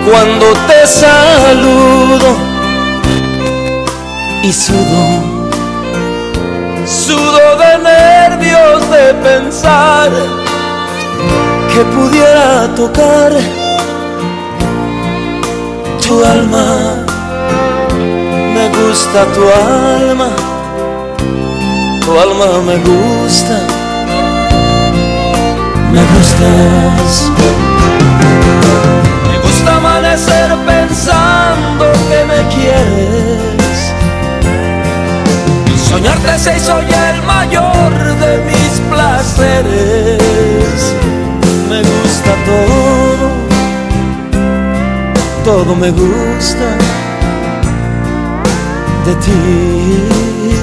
[0.06, 2.30] cuando te saludo
[4.44, 5.04] y sudo,
[6.86, 10.10] sudo de nervios de pensar
[11.74, 13.32] que pudiera tocar
[16.06, 17.06] tu alma.
[18.56, 20.30] Me gusta tu alma,
[22.04, 23.58] tu alma me gusta,
[25.92, 27.32] me gustas.
[29.30, 33.94] Me gusta amanecer pensando que me quieres.
[35.90, 37.92] Soñarte se hizo ya el mayor
[38.24, 40.80] de mis placeres.
[41.70, 43.26] Me gusta todo,
[45.44, 46.68] todo me gusta
[49.06, 50.61] de ti.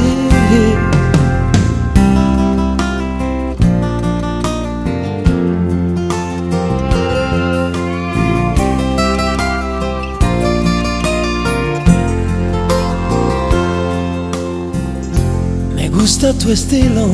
[16.08, 17.06] Gusta tu estilo,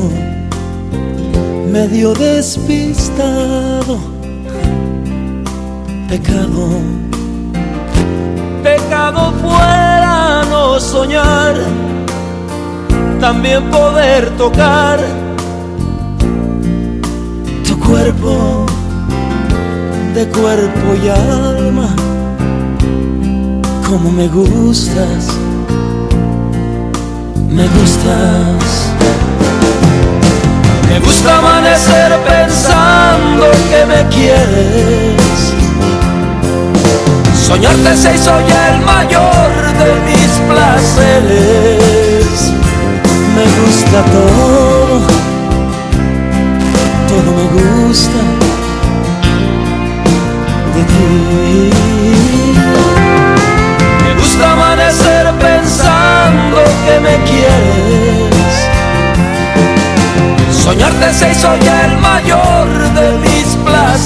[1.69, 3.99] medio despistado.
[6.07, 6.69] Pecado,
[8.63, 11.55] pecado fuera no soñar,
[13.19, 15.01] también poder tocar
[17.67, 18.65] tu cuerpo
[20.13, 21.93] de cuerpo y alma,
[23.89, 25.35] como me gustas
[27.55, 28.84] me gustas.
[37.45, 39.49] Soñarte se hizo ya el mayor
[39.79, 42.33] de mis placeres.
[43.35, 44.95] Me gusta todo,
[47.07, 48.19] todo me gusta
[50.75, 51.71] de ti.
[54.03, 58.53] Me gusta amanecer pensando que me quieres.
[60.51, 63.47] Soñarte se hizo ya el mayor de mis
[63.95, 64.01] Me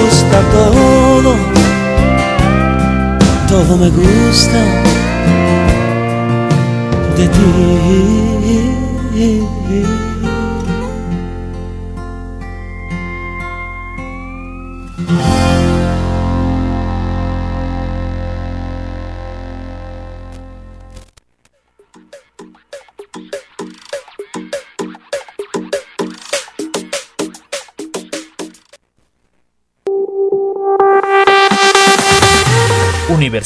[0.00, 1.36] gusta todo,
[3.46, 4.58] todo me gusta
[7.18, 8.37] de ti.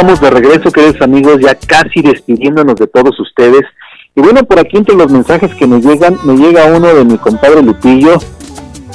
[0.00, 3.60] Estamos de regreso, queridos amigos, ya casi despidiéndonos de todos ustedes.
[4.16, 7.18] Y bueno, por aquí entre los mensajes que me llegan, me llega uno de mi
[7.18, 8.14] compadre Lupillo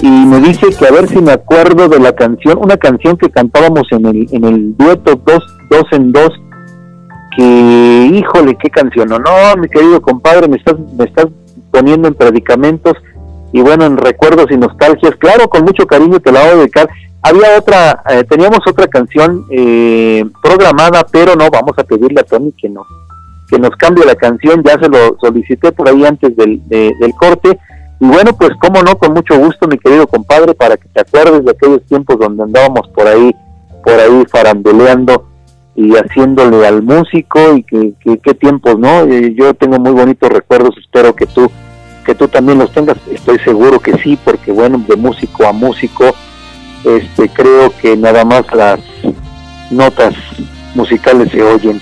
[0.02, 3.30] y me dice que a ver si me acuerdo de la canción, una canción que
[3.30, 6.32] cantábamos en el, en el dueto dos, dos en dos,
[7.38, 11.28] que híjole, qué canción, no, no, mi querido compadre, me estás, me estás
[11.70, 12.94] poniendo en predicamentos
[13.56, 16.90] y bueno, en recuerdos y nostalgias, claro, con mucho cariño te la voy a dedicar.
[17.22, 22.52] Había otra, eh, teníamos otra canción eh, programada, pero no, vamos a pedirle a Tony
[22.52, 22.86] que no,
[23.50, 27.58] que nos cambie la canción, ya se lo solicité por ahí antes del, corte,
[28.02, 31.46] y bueno, pues cómo no, con mucho gusto, mi querido compadre, para que te acuerdes
[31.46, 33.34] de aquellos tiempos donde andábamos por ahí,
[33.86, 35.30] por ahí faranduleando
[35.76, 39.06] y haciéndole al músico y que, qué tiempos, ¿no?
[39.06, 41.50] Eh, yo tengo muy bonitos recuerdos, espero que tú
[42.06, 46.16] que tú también los tengas, estoy seguro que sí, porque bueno, de músico a músico,
[46.84, 48.80] este creo que nada más las
[49.72, 50.14] notas
[50.76, 51.82] musicales se oyen.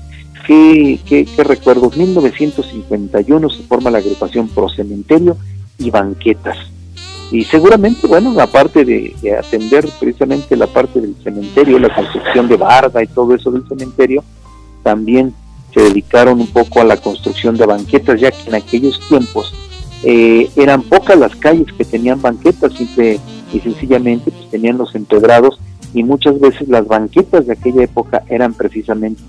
[0.46, 1.96] qué, qué, recuerdos.
[1.96, 5.36] 1951 se forma la agrupación Pro Cementerio
[5.78, 6.56] y Banquetas.
[7.32, 12.56] Y seguramente, bueno, aparte de, de, atender precisamente la parte del cementerio, la construcción de
[12.56, 14.22] barda y todo eso del cementerio,
[14.84, 15.34] también
[15.74, 19.52] se dedicaron un poco a la construcción de banquetas, ya que en aquellos tiempos
[20.02, 25.58] eh, eran pocas las calles que tenían banquetas, y sencillamente pues, tenían los empedrados
[25.94, 29.22] y muchas veces las banquetas de aquella época eran precisamente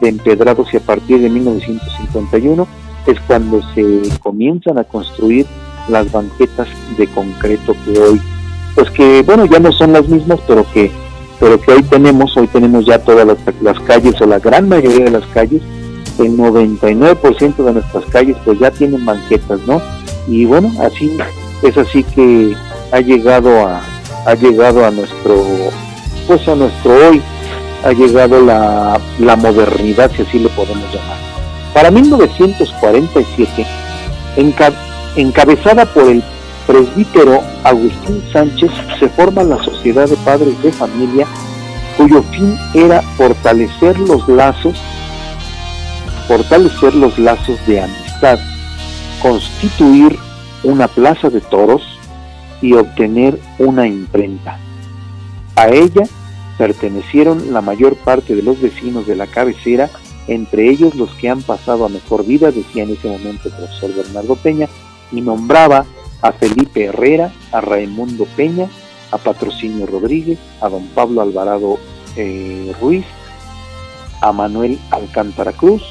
[0.00, 2.66] de empedrados y a partir de 1951
[3.06, 5.46] es cuando se comienzan a construir
[5.88, 8.20] las banquetas de concreto que hoy,
[8.74, 10.90] pues que bueno, ya no son las mismas, pero que
[11.40, 13.26] pero que hoy tenemos, hoy tenemos ya todas
[13.60, 15.60] las calles o la gran mayoría de las calles,
[16.18, 19.80] el 99% de nuestras calles pues ya tienen banquetas, ¿no?
[20.28, 21.16] y bueno así
[21.62, 22.54] es así que
[22.92, 23.82] ha llegado a
[24.26, 25.44] ha llegado a nuestro
[26.26, 27.22] pues a nuestro hoy
[27.84, 31.16] ha llegado la, la modernidad si así le podemos llamar
[31.74, 33.66] para 1947
[35.16, 36.22] encabezada por el
[36.66, 41.26] presbítero Agustín Sánchez se forma la Sociedad de Padres de Familia
[41.96, 44.80] cuyo fin era fortalecer los lazos
[46.22, 48.38] fortalecer los lazos de amistad
[49.22, 50.18] constituir
[50.64, 51.82] una plaza de toros
[52.60, 54.58] y obtener una imprenta.
[55.54, 56.02] A ella
[56.58, 59.90] pertenecieron la mayor parte de los vecinos de la cabecera,
[60.26, 63.94] entre ellos los que han pasado a mejor vida, decía en ese momento el profesor
[63.94, 64.68] Bernardo Peña,
[65.12, 65.84] y nombraba
[66.20, 68.68] a Felipe Herrera, a Raimundo Peña,
[69.10, 71.78] a Patrocinio Rodríguez, a don Pablo Alvarado
[72.16, 73.04] eh, Ruiz,
[74.20, 75.82] a Manuel Alcántara Cruz,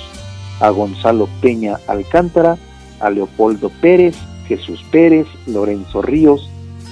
[0.61, 2.57] a Gonzalo Peña Alcántara,
[2.99, 4.15] a Leopoldo Pérez,
[4.47, 6.49] Jesús Pérez, Lorenzo Ríos,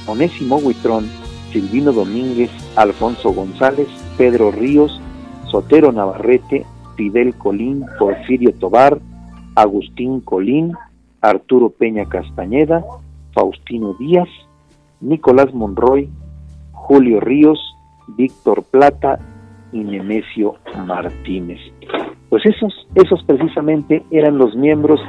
[0.08, 1.08] Onésimo Huitrón,
[1.52, 5.00] Silvino Domínguez, Alfonso González, Pedro Ríos,
[5.50, 6.66] Sotero Navarrete,
[6.96, 9.00] Fidel Colín, Porfirio Tobar,
[9.56, 10.74] Agustín Colín,
[11.22, 12.84] Arturo Peña Castañeda,
[13.34, 14.30] Faustino Díaz,
[15.02, 16.10] Nicolás Monroy,
[16.72, 17.60] Julio Ríos,
[18.08, 19.20] Víctor Plata
[19.72, 20.56] y Nemesio
[20.86, 21.60] Martínez.
[22.30, 25.00] Pues esos, esos precisamente eran los miembros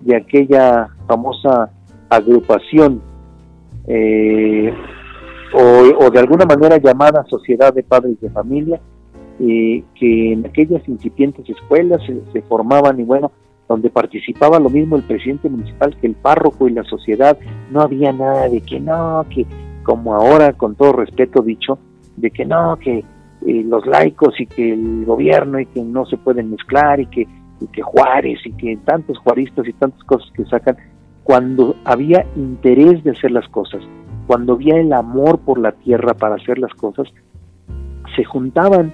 [0.00, 1.70] de aquella famosa
[2.08, 3.00] agrupación
[3.86, 4.72] eh,
[5.54, 8.80] o, de alguna manera llamada Sociedad de Padres de Familia,
[9.38, 12.00] que en aquellas incipientes escuelas
[12.32, 13.30] se, formaban y bueno,
[13.68, 17.38] donde participaba lo mismo el presidente municipal que el párroco y la sociedad,
[17.70, 19.46] no había nada de que no, que
[19.82, 21.78] como ahora, con todo respeto dicho,
[22.16, 23.04] de que no, que
[23.46, 27.26] eh, los laicos y que el gobierno y que no se pueden mezclar y que,
[27.60, 30.76] y que Juárez y que tantos juaristas y tantas cosas que sacan,
[31.24, 33.82] cuando había interés de hacer las cosas,
[34.26, 37.08] cuando había el amor por la tierra para hacer las cosas,
[38.14, 38.92] se juntaban,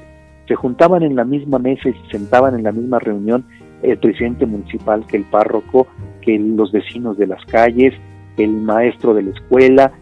[0.48, 3.44] se juntaban en la misma mesa y se sentaban en la misma reunión
[3.82, 5.86] el presidente municipal, que el párroco,
[6.20, 7.94] que los vecinos de las calles,
[8.36, 9.92] el maestro de la escuela.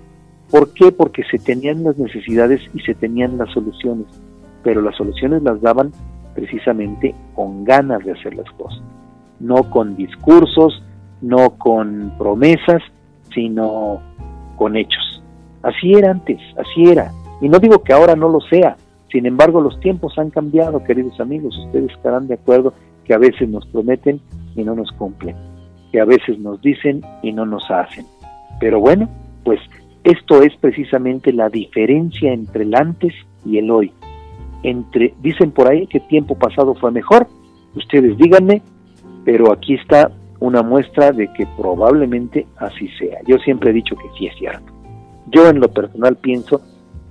[0.50, 0.92] ¿Por qué?
[0.92, 4.06] Porque se tenían las necesidades y se tenían las soluciones,
[4.62, 5.92] pero las soluciones las daban
[6.34, 8.82] precisamente con ganas de hacer las cosas,
[9.38, 10.82] no con discursos,
[11.20, 12.82] no con promesas,
[13.34, 14.00] sino
[14.56, 15.22] con hechos.
[15.62, 17.12] Así era antes, así era.
[17.40, 18.76] Y no digo que ahora no lo sea,
[19.10, 23.48] sin embargo los tiempos han cambiado, queridos amigos, ustedes estarán de acuerdo que a veces
[23.48, 24.20] nos prometen
[24.54, 25.36] y no nos cumplen,
[25.90, 28.06] que a veces nos dicen y no nos hacen.
[28.60, 29.08] Pero bueno,
[29.44, 29.60] pues
[30.04, 33.92] esto es precisamente la diferencia entre el antes y el hoy.
[34.62, 37.26] Entre, dicen por ahí que tiempo pasado fue mejor,
[37.74, 38.62] ustedes díganme,
[39.24, 43.20] pero aquí está una muestra de que probablemente así sea.
[43.26, 44.72] Yo siempre he dicho que sí es cierto.
[45.26, 46.60] Yo en lo personal pienso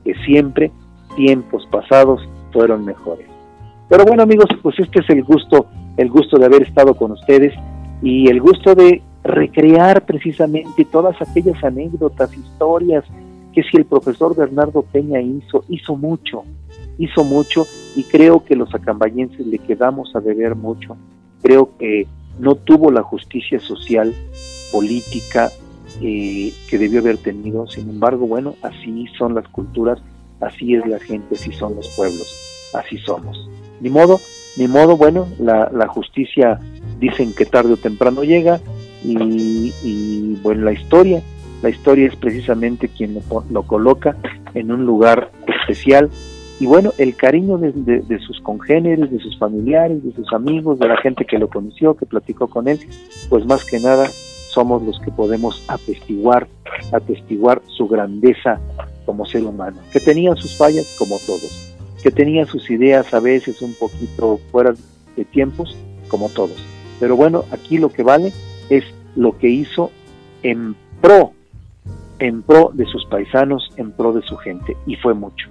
[0.03, 0.71] que siempre
[1.15, 3.27] tiempos pasados fueron mejores.
[3.87, 7.53] Pero bueno amigos, pues este es el gusto, el gusto de haber estado con ustedes
[8.01, 13.03] y el gusto de recrear precisamente todas aquellas anécdotas, historias
[13.53, 16.43] que si el profesor Bernardo Peña hizo, hizo mucho,
[16.97, 20.97] hizo mucho y creo que los acambayenses le quedamos a deber mucho.
[21.41, 22.07] Creo que
[22.39, 24.13] no tuvo la justicia social,
[24.71, 25.51] política
[26.01, 27.67] eh, que debió haber tenido.
[27.67, 29.99] Sin embargo, bueno, así son las culturas,
[30.39, 32.27] así es la gente, así son los pueblos,
[32.73, 33.49] así somos.
[33.81, 34.19] Ni modo,
[34.57, 36.59] ni modo, bueno, la, la justicia
[36.99, 38.59] dicen que tarde o temprano llega
[39.03, 41.21] y, y, bueno, la historia,
[41.62, 44.16] la historia es precisamente quien lo, lo coloca
[44.53, 46.10] en un lugar especial.
[46.60, 50.80] Y bueno, el cariño de, de, de, sus congéneres, de sus familiares, de sus amigos,
[50.80, 52.80] de la gente que lo conoció, que platicó con él,
[53.30, 54.10] pues más que nada
[54.49, 56.47] somos los que podemos atestiguar,
[56.91, 58.60] atestiguar su grandeza
[59.05, 63.62] como ser humano, que tenía sus fallas como todos, que tenía sus ideas a veces
[63.62, 64.74] un poquito fuera
[65.16, 65.76] de tiempos
[66.10, 66.64] como todos.
[66.99, 68.34] Pero bueno, aquí lo que vale
[68.70, 68.84] es
[69.16, 69.91] lo que hizo
[70.43, 71.34] en pro,
[72.20, 75.47] en pro de sus paisanos, en pro de su gente, y fue mucho.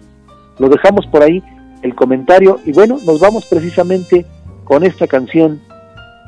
[0.58, 1.42] Lo dejamos por ahí
[1.82, 4.26] el comentario y bueno, nos vamos precisamente
[4.64, 5.60] con esta canción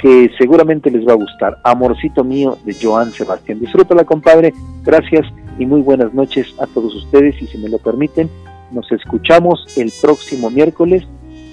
[0.01, 3.61] que seguramente les va a gustar, Amorcito mío de Joan Sebastián.
[3.61, 4.53] Disfrútala, compadre.
[4.83, 5.27] Gracias
[5.59, 8.31] y muy buenas noches a todos ustedes y si me lo permiten,
[8.73, 11.05] nos escuchamos el próximo miércoles,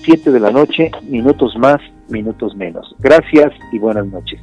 [0.04, 2.96] 7 de la noche, minutos más, minutos menos.
[3.00, 4.40] Gracias y buenas noches.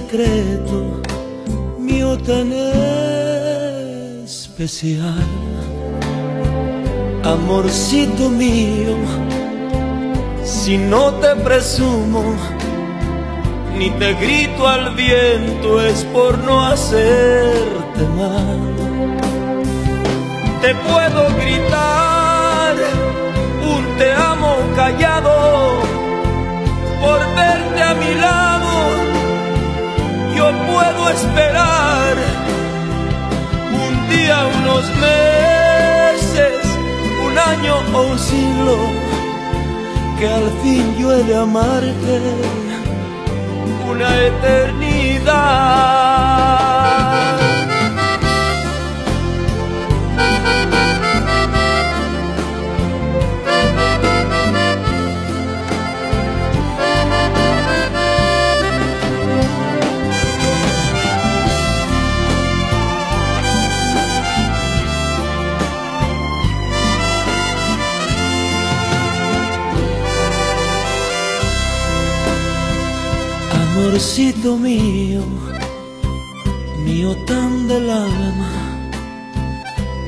[0.00, 1.02] Secreto,
[1.78, 2.52] mío tan
[4.24, 5.28] especial.
[7.24, 8.96] Amorcito mío,
[10.42, 12.22] si no te presumo,
[13.76, 18.60] ni te grito al viento, es por no hacerte mal.
[20.62, 22.74] Te puedo gritar
[23.74, 25.80] un te amo callado
[27.02, 28.49] por verte a mi lado.
[30.92, 32.16] Puedo esperar
[33.86, 36.66] un día, unos meses,
[37.24, 38.76] un año o un siglo,
[40.18, 42.20] que al fin yo he de amarte
[43.88, 46.09] una eternidad.
[74.50, 75.22] Amorcito mío,
[76.84, 78.50] mío tan del alma,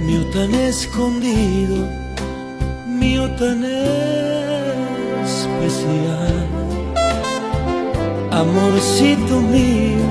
[0.05, 1.87] mío tan escondido,
[2.89, 3.63] mío tan
[5.23, 6.47] especial.
[8.33, 10.11] Amorcito mío,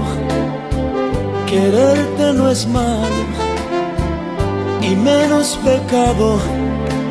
[1.46, 3.26] quererte no es malo
[4.82, 6.40] y menos pecado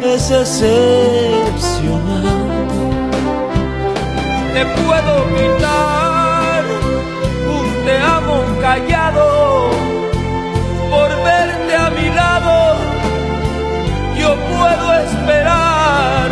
[0.03, 1.91] es excepcional.
[4.55, 6.00] Te puedo quitar
[8.61, 9.71] callado
[10.91, 12.77] por verte a mi lado.
[14.21, 16.29] Yo puedo esperar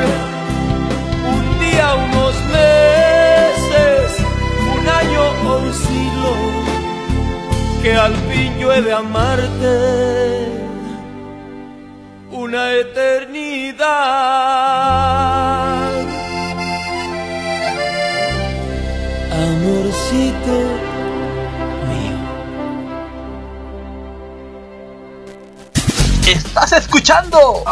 [1.34, 4.04] un día, unos meses,
[4.74, 6.32] un año o un siglo,
[7.82, 10.48] que al fin yo he de amarte
[12.30, 14.47] una eternidad.
[26.64, 27.62] Estás escuchando.